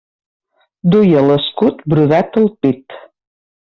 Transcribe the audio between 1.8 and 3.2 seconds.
brodat al pit.